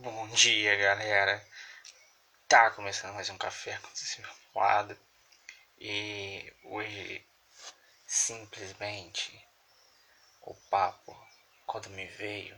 Bom 0.00 0.28
dia, 0.28 0.76
galera. 0.76 1.44
Tá 2.46 2.70
começando 2.70 3.14
mais 3.14 3.28
um 3.30 3.36
café 3.36 3.76
com 3.78 4.60
lado 4.60 4.96
e 5.76 6.54
hoje 6.62 7.26
simplesmente 8.06 9.44
o 10.42 10.54
papo 10.70 11.20
quando 11.66 11.90
me 11.90 12.06
veio 12.06 12.56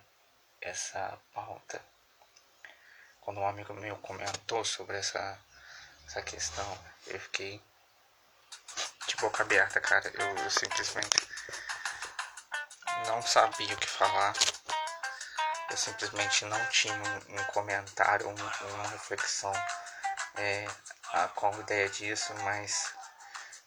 essa 0.61 1.19
pauta, 1.33 1.83
quando 3.23 3.41
um 3.41 3.49
amigo 3.49 3.73
meu 3.73 3.97
comentou 3.97 4.63
sobre 4.63 4.99
essa 4.99 5.41
essa 6.07 6.21
questão, 6.21 6.79
eu 7.07 7.19
fiquei 7.19 7.59
de 9.07 9.17
boca 9.17 9.43
aberta, 9.43 9.81
cara. 9.81 10.13
Eu, 10.13 10.37
eu 10.37 10.51
simplesmente 10.51 11.27
não 13.07 13.23
sabia 13.23 13.75
o 13.75 13.79
que 13.79 13.89
falar 13.89 14.35
eu 15.71 15.77
simplesmente 15.77 16.45
não 16.47 16.67
tinha 16.67 16.95
um, 16.95 17.41
um 17.41 17.45
comentário, 17.45 18.29
um, 18.29 18.35
uma 18.75 18.89
reflexão 18.89 19.53
é, 20.35 20.67
a, 21.13 21.29
com 21.29 21.49
a 21.49 21.59
ideia 21.59 21.89
disso, 21.89 22.35
mas 22.43 22.93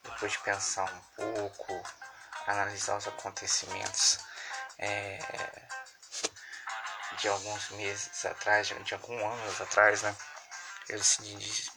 depois 0.03 0.33
de 0.33 0.39
pensar 0.39 0.91
um 0.91 1.01
pouco, 1.15 1.83
analisar 2.47 2.97
os 2.97 3.07
acontecimentos 3.07 4.19
é, 4.77 5.17
de 7.17 7.27
alguns 7.29 7.69
meses 7.71 8.25
atrás, 8.25 8.67
de, 8.67 8.75
de 8.83 8.93
alguns 8.93 9.21
anos 9.21 9.61
atrás, 9.61 10.01
né, 10.01 10.15
eu 10.89 10.97
decidi 10.97 11.71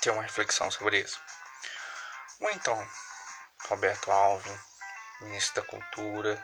ter 0.00 0.10
uma 0.10 0.22
reflexão 0.22 0.70
sobre 0.70 1.00
isso. 1.00 1.20
Ou 2.40 2.50
então, 2.50 2.90
Roberto 3.68 4.10
Alvin, 4.10 4.58
ministro 5.20 5.60
da 5.60 5.68
Cultura 5.68 6.42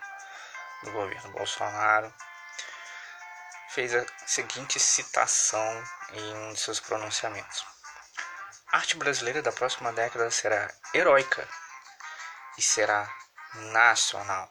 do 0.82 0.92
governo 0.92 1.32
Bolsonaro, 1.32 2.12
fez 3.76 3.94
a 3.94 4.06
seguinte 4.26 4.80
citação 4.80 5.84
em 6.14 6.34
um 6.34 6.54
de 6.54 6.58
seus 6.60 6.80
pronunciamentos: 6.80 7.62
A 8.72 8.78
arte 8.78 8.96
brasileira 8.96 9.42
da 9.42 9.52
próxima 9.52 9.92
década 9.92 10.30
será 10.30 10.72
heróica 10.94 11.46
e 12.56 12.62
será 12.62 13.06
nacional. 13.52 14.50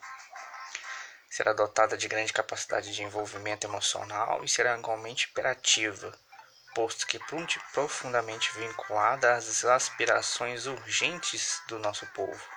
Será 1.27 1.53
dotada 1.53 1.97
de 1.97 2.07
grande 2.07 2.31
capacidade 2.31 2.93
de 2.93 3.01
envolvimento 3.01 3.65
emocional 3.65 4.43
e 4.43 4.47
será 4.47 4.77
igualmente 4.77 5.27
imperativa, 5.31 6.15
posto 6.75 7.07
que 7.07 7.17
profundamente 7.73 8.53
vinculada 8.53 9.33
às 9.33 9.65
aspirações 9.65 10.67
urgentes 10.67 11.63
do 11.67 11.79
nosso 11.79 12.05
povo. 12.13 12.47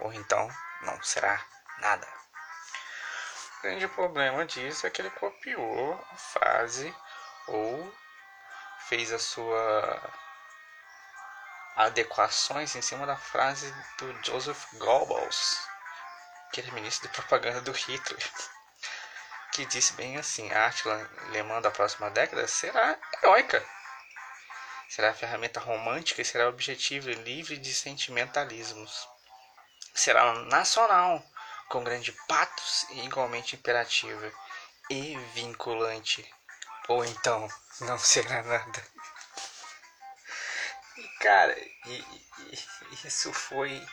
Ou 0.00 0.14
então 0.14 0.48
não 0.80 1.02
será 1.02 1.38
nada. 1.80 2.08
O 3.58 3.62
grande 3.62 3.88
problema 3.88 4.46
disso 4.46 4.86
é 4.86 4.90
que 4.90 5.02
ele 5.02 5.10
copiou 5.10 5.94
a 6.12 6.16
frase 6.16 6.94
ou 7.48 7.92
fez 8.88 9.12
a 9.12 9.18
sua 9.18 10.00
adequações 11.74 12.76
em 12.76 12.82
cima 12.82 13.04
da 13.04 13.16
frase 13.16 13.74
do 13.98 14.24
Joseph 14.24 14.64
Goebbels, 14.74 15.58
que 16.52 16.60
era 16.60 16.70
ministro 16.70 17.08
de 17.08 17.14
propaganda 17.14 17.60
do 17.60 17.72
Hitler, 17.72 18.30
que 19.52 19.66
disse 19.66 19.92
bem 19.94 20.16
assim: 20.16 20.52
a 20.52 20.66
arte 20.66 20.88
alemã 20.88 21.60
da 21.60 21.70
próxima 21.70 22.08
década 22.10 22.46
será 22.46 22.96
heróica, 23.20 23.64
será 24.88 25.12
ferramenta 25.12 25.58
romântica 25.58 26.22
e 26.22 26.24
será 26.24 26.48
objetiva 26.48 27.10
e 27.10 27.14
livre 27.14 27.58
de 27.58 27.74
sentimentalismos, 27.74 29.08
será 29.94 30.32
nacional 30.44 31.20
com 31.68 31.84
grande 31.84 32.12
patos 32.26 32.86
e 32.90 33.04
igualmente 33.04 33.56
imperativa 33.56 34.32
e 34.90 35.16
vinculante. 35.34 36.28
Ou 36.88 37.04
então, 37.04 37.48
não 37.80 37.98
será 37.98 38.42
nada. 38.42 38.82
E, 40.96 41.08
cara, 41.20 41.56
e, 41.86 42.24
e, 42.38 43.06
isso 43.06 43.32
foi. 43.32 43.86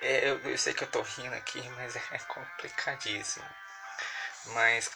É, 0.00 0.30
eu, 0.30 0.40
eu, 0.40 0.58
sei 0.58 0.74
que 0.74 0.82
eu 0.82 0.90
tô 0.90 1.00
rindo 1.00 1.34
aqui, 1.34 1.62
mas 1.70 1.94
é 1.94 2.18
complicadíssimo. 2.26 3.48
Mas, 4.46 4.90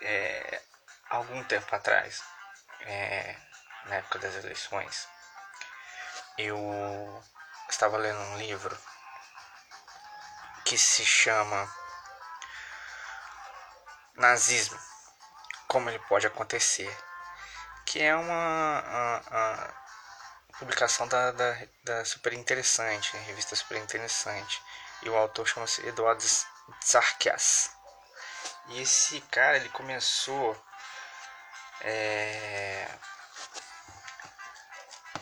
é, 0.00 0.60
algum 1.08 1.44
tempo 1.44 1.72
atrás, 1.74 2.22
é, 2.80 3.36
na 3.84 3.96
época 3.96 4.18
das 4.18 4.34
eleições, 4.34 5.08
eu 6.36 7.24
estava 7.68 7.96
lendo 7.96 8.18
um 8.18 8.38
livro 8.38 8.76
que 10.68 10.76
se 10.76 11.02
chama 11.02 11.66
Nazismo, 14.14 14.78
como 15.66 15.88
ele 15.88 15.98
pode 16.00 16.26
acontecer, 16.26 16.94
que 17.86 18.02
é 18.02 18.14
uma, 18.14 18.82
uma, 18.82 19.22
uma 19.30 19.74
publicação 20.58 21.08
da, 21.08 21.32
da, 21.32 21.56
da, 21.84 22.04
Super 22.04 22.34
Interessante, 22.34 23.16
revista 23.16 23.56
Super 23.56 23.78
Interessante, 23.78 24.62
e 25.00 25.08
o 25.08 25.16
autor 25.16 25.48
chama-se 25.48 25.80
Eduardo 25.86 26.22
Zarkias. 26.84 27.70
E 28.66 28.82
esse 28.82 29.22
cara 29.30 29.56
ele 29.56 29.70
começou 29.70 30.54
é, 31.80 32.86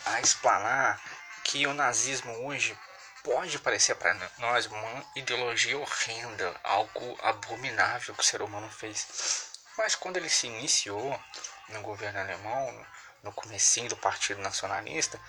a 0.06 0.21
explanar 0.21 1.01
que 1.45 1.69
o 1.69 1.75
nazismo 1.75 2.33
hoje 2.49 2.77
pode 3.26 3.59
parecer 3.59 3.97
para 3.97 4.14
nós 4.38 4.66
uma 4.66 5.04
ideologia 5.16 5.76
horrenda, 5.76 6.54
algo 6.62 7.19
abominável 7.20 8.14
que 8.14 8.20
o 8.20 8.25
ser 8.25 8.41
humano 8.41 8.70
fez. 8.70 9.50
Mas 9.76 9.97
quando 9.97 10.16
ele 10.16 10.31
se 10.31 10.47
iniciou 10.47 11.20
no 11.70 11.82
governo 11.82 12.20
alemão, 12.20 12.87
no 13.25 13.32
comecinho 13.32 13.88
do 13.88 13.97
Partido 13.97 14.41
Nacionalista, 14.41 15.20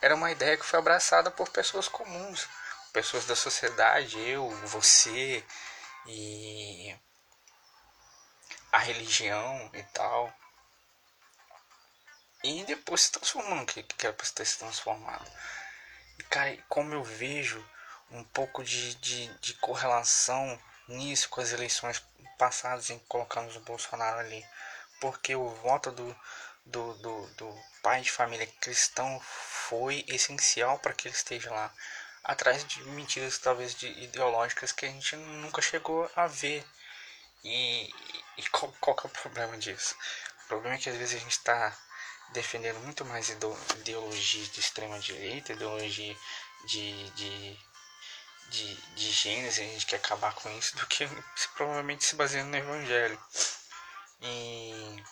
era 0.00 0.14
uma 0.14 0.30
ideia 0.30 0.56
que 0.56 0.64
foi 0.64 0.78
abraçada 0.78 1.30
por 1.30 1.50
pessoas 1.50 1.86
comuns, 1.86 2.48
pessoas 2.94 3.26
da 3.26 3.36
sociedade, 3.36 4.18
eu, 4.18 4.48
você 4.66 5.44
e 6.06 6.96
a 8.72 8.78
religião 8.78 9.70
e 9.74 9.82
tal. 9.82 10.32
E 12.42 12.64
depois 12.64 13.02
se 13.02 13.12
transformou 13.12 13.56
no 13.56 13.66
que, 13.66 13.82
que 13.82 14.06
era 14.06 14.16
para 14.16 14.26
ter 14.30 14.46
se 14.46 14.58
transformado. 14.58 15.30
Cara, 16.30 16.56
como 16.68 16.94
eu 16.94 17.02
vejo 17.02 17.64
um 18.10 18.22
pouco 18.24 18.62
de, 18.62 18.94
de, 18.96 19.26
de 19.38 19.54
correlação 19.54 20.58
nisso 20.88 21.28
com 21.28 21.40
as 21.40 21.52
eleições 21.52 22.02
passadas 22.38 22.90
em 22.90 22.98
colocando 23.00 23.54
o 23.56 23.60
Bolsonaro 23.60 24.18
ali. 24.18 24.44
Porque 25.00 25.34
o 25.34 25.48
voto 25.48 25.90
do, 25.90 26.16
do, 26.64 26.94
do, 26.94 27.26
do 27.34 27.62
pai 27.82 28.00
de 28.00 28.10
família 28.10 28.46
cristão 28.60 29.20
foi 29.20 30.04
essencial 30.08 30.78
para 30.78 30.94
que 30.94 31.08
ele 31.08 31.14
esteja 31.14 31.50
lá. 31.50 31.72
Atrás 32.22 32.64
de 32.64 32.82
mentiras 32.84 33.38
talvez 33.38 33.74
de 33.74 33.86
ideológicas 34.02 34.72
que 34.72 34.86
a 34.86 34.88
gente 34.88 35.16
nunca 35.16 35.60
chegou 35.60 36.10
a 36.16 36.26
ver. 36.26 36.64
E, 37.44 37.92
e 38.38 38.48
qual, 38.50 38.72
qual 38.80 38.96
é 39.04 39.06
o 39.06 39.10
problema 39.10 39.58
disso? 39.58 39.94
O 40.44 40.48
problema 40.48 40.76
é 40.76 40.78
que 40.78 40.88
às 40.88 40.96
vezes 40.96 41.16
a 41.16 41.22
gente 41.22 41.32
está 41.32 41.76
defendendo 42.34 42.80
muito 42.80 43.04
mais 43.04 43.28
ideologia 43.28 44.46
de 44.48 44.60
extrema 44.60 44.98
direita, 44.98 45.52
ideologia 45.52 46.16
de, 46.66 47.10
de, 47.10 47.58
de, 48.50 48.74
de 48.74 49.10
gêneros, 49.12 49.58
a 49.58 49.62
gente 49.62 49.86
quer 49.86 49.96
acabar 49.96 50.34
com 50.34 50.50
isso, 50.58 50.76
do 50.76 50.86
que 50.86 51.08
se, 51.36 51.48
provavelmente 51.54 52.04
se 52.04 52.16
baseando 52.16 52.50
no 52.50 52.56
Evangelho. 52.56 53.18
E 54.20 55.02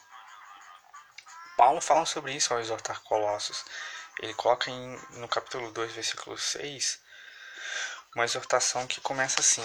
Paulo 1.56 1.80
fala 1.80 2.04
sobre 2.04 2.34
isso 2.34 2.52
ao 2.52 2.60
exortar 2.60 3.00
Colossos. 3.02 3.64
Ele 4.20 4.34
coloca 4.34 4.68
em, 4.68 4.98
no 5.10 5.28
capítulo 5.28 5.70
2, 5.70 5.92
versículo 5.92 6.36
6, 6.36 7.00
uma 8.16 8.24
exortação 8.24 8.86
que 8.86 9.00
começa 9.00 9.40
assim: 9.40 9.64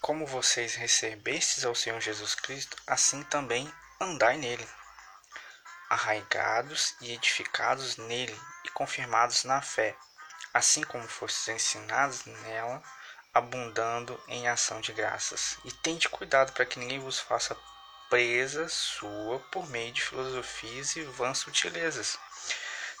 Como 0.00 0.26
vocês 0.26 0.76
recebestes 0.76 1.64
ao 1.64 1.74
Senhor 1.74 2.00
Jesus 2.00 2.36
Cristo, 2.36 2.76
assim 2.86 3.22
também 3.24 3.70
andai 4.00 4.36
nele 4.38 4.66
arraigados 5.88 6.94
e 7.00 7.12
edificados 7.12 7.96
nele 7.96 8.38
e 8.64 8.70
confirmados 8.70 9.44
na 9.44 9.60
fé, 9.60 9.96
assim 10.52 10.82
como 10.82 11.06
fostes 11.08 11.48
ensinados 11.48 12.24
nela, 12.24 12.82
abundando 13.32 14.20
em 14.28 14.48
ação 14.48 14.80
de 14.80 14.92
graças. 14.92 15.58
E 15.64 15.72
tende 15.72 16.08
cuidado 16.08 16.52
para 16.52 16.64
que 16.64 16.78
ninguém 16.78 16.98
vos 16.98 17.18
faça 17.18 17.56
presa 18.08 18.68
sua 18.68 19.40
por 19.50 19.68
meio 19.68 19.92
de 19.92 20.02
filosofias 20.02 20.94
e 20.96 21.02
vãs 21.02 21.38
sutilezas, 21.38 22.18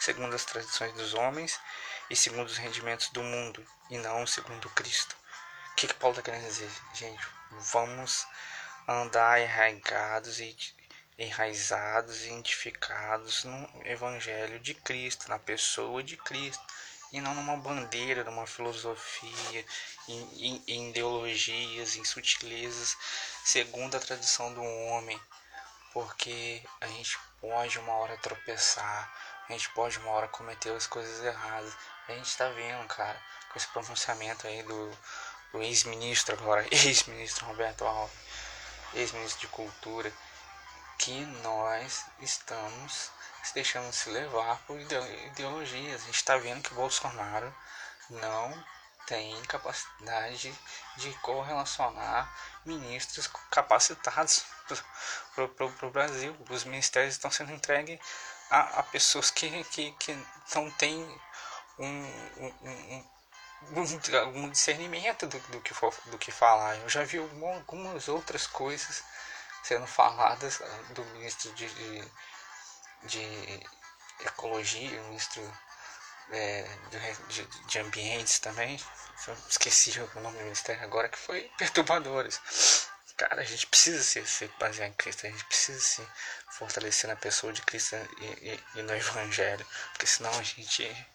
segundo 0.00 0.34
as 0.34 0.44
tradições 0.44 0.92
dos 0.94 1.14
homens 1.14 1.58
e 2.10 2.16
segundo 2.16 2.48
os 2.48 2.56
rendimentos 2.56 3.08
do 3.10 3.22
mundo, 3.22 3.64
e 3.90 3.98
não 3.98 4.26
segundo 4.26 4.68
Cristo. 4.70 5.16
O 5.70 5.74
que, 5.76 5.88
que 5.88 5.94
Paulo 5.94 6.18
está 6.18 6.30
querendo 6.30 6.46
dizer, 6.46 6.70
gente? 6.94 7.26
Vamos 7.72 8.26
andar 8.86 9.40
arraigados 9.40 10.40
e 10.40 10.56
enraizados 11.18 12.22
e 12.22 12.28
identificados 12.28 13.44
no 13.44 13.68
Evangelho 13.84 14.58
de 14.60 14.74
Cristo, 14.74 15.28
na 15.28 15.38
pessoa 15.38 16.02
de 16.02 16.16
Cristo, 16.16 16.62
e 17.12 17.20
não 17.20 17.34
numa 17.34 17.56
bandeira, 17.56 18.24
numa 18.24 18.46
filosofia, 18.46 19.64
em, 20.08 20.62
em 20.66 20.90
ideologias, 20.90 21.96
em 21.96 22.04
sutilezas, 22.04 22.96
segundo 23.44 23.96
a 23.96 24.00
tradição 24.00 24.52
do 24.52 24.62
homem. 24.62 25.20
porque 25.92 26.60
a 26.80 26.88
gente 26.88 27.16
pode 27.40 27.78
uma 27.78 27.92
hora 27.94 28.16
tropeçar, 28.16 29.14
a 29.48 29.52
gente 29.52 29.68
pode 29.70 29.96
uma 29.98 30.10
hora 30.10 30.26
cometer 30.26 30.70
as 30.74 30.88
coisas 30.88 31.24
erradas. 31.24 31.72
A 32.08 32.12
gente 32.12 32.36
tá 32.36 32.48
vendo, 32.48 32.84
cara, 32.88 33.16
com 33.48 33.58
esse 33.58 33.68
pronunciamento 33.68 34.46
aí 34.46 34.62
do, 34.64 34.98
do 35.52 35.62
ex-ministro 35.62 36.34
agora, 36.34 36.66
ex-ministro 36.74 37.46
Roberto 37.46 37.84
Alves, 37.84 38.16
ex-ministro 38.94 39.40
de 39.42 39.46
Cultura, 39.48 40.12
que 41.04 41.26
nós 41.42 42.06
estamos 42.18 43.10
deixando 43.52 43.92
se 43.92 44.08
levar 44.08 44.56
por 44.66 44.80
ideologias. 44.80 46.02
A 46.02 46.06
gente 46.06 46.14
está 46.14 46.38
vendo 46.38 46.62
que 46.62 46.72
Bolsonaro 46.72 47.54
não 48.08 48.64
tem 49.06 49.38
capacidade 49.42 50.58
de 50.96 51.12
correlacionar 51.18 52.34
ministros 52.64 53.28
capacitados 53.50 54.46
para 55.34 55.86
o 55.86 55.90
Brasil. 55.90 56.34
Os 56.48 56.64
ministérios 56.64 57.16
estão 57.16 57.30
sendo 57.30 57.52
entregues 57.52 58.00
a, 58.48 58.80
a 58.80 58.82
pessoas 58.84 59.30
que, 59.30 59.62
que, 59.64 59.92
que 59.92 60.26
não 60.54 60.70
têm 60.70 61.02
um, 61.78 61.84
um, 62.38 63.04
um, 63.72 64.42
um 64.42 64.48
discernimento 64.48 65.26
do, 65.26 65.38
do, 65.38 65.60
que 65.60 65.74
for, 65.74 65.94
do 66.06 66.16
que 66.16 66.32
falar. 66.32 66.76
Eu 66.76 66.88
já 66.88 67.04
vi 67.04 67.18
algumas 67.18 68.08
outras 68.08 68.46
coisas 68.46 69.04
sendo 69.64 69.86
faladas 69.86 70.60
do 70.90 71.04
ministro 71.06 71.52
de, 71.54 71.68
de, 71.68 72.10
de 73.04 73.66
Ecologia, 74.20 75.02
ministro 75.02 75.42
é, 76.30 76.68
de, 77.28 77.44
de, 77.44 77.78
ambientes 77.78 78.38
também, 78.38 78.78
esqueci 79.48 79.98
o 79.98 80.20
nome 80.20 80.38
do 80.38 80.44
ministério 80.44 80.82
agora, 80.82 81.08
que 81.08 81.18
foi 81.18 81.50
perturbadores. 81.58 82.88
Cara, 83.16 83.42
a 83.42 83.44
gente 83.44 83.66
precisa 83.66 84.02
se, 84.02 84.24
se 84.26 84.48
basear 84.58 84.88
em 84.88 84.92
Cristo, 84.92 85.26
a 85.26 85.30
gente 85.30 85.44
precisa 85.44 85.80
se 85.80 86.08
fortalecer 86.50 87.08
na 87.08 87.16
pessoa 87.16 87.52
de 87.52 87.62
Cristo 87.62 87.96
e, 88.20 88.24
e, 88.24 88.64
e 88.76 88.82
no 88.82 88.94
Evangelho, 88.94 89.66
porque 89.92 90.06
senão 90.06 90.30
a 90.38 90.42
gente 90.42 91.08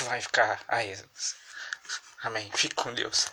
vai 0.00 0.20
ficar 0.20 0.60
a 0.68 0.78
Amém. 2.22 2.50
Fique 2.54 2.74
com 2.74 2.92
Deus. 2.94 3.26